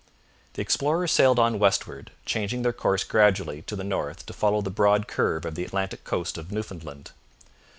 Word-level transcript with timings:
The 0.53 0.63
explorers 0.63 1.11
sailed 1.11 1.37
on 1.37 1.59
westward, 1.59 2.09
changing 2.25 2.63
their 2.63 2.73
course 2.73 3.03
gradually 3.03 3.61
to 3.61 3.75
the 3.75 3.83
north 3.83 4.25
to 4.25 4.33
follow 4.33 4.61
the 4.61 4.71
broad 4.71 5.07
curve 5.07 5.45
of 5.45 5.53
the 5.53 5.63
Atlantic 5.63 6.03
coast 6.05 6.39
of 6.39 6.51
Newfoundland. 6.51 7.11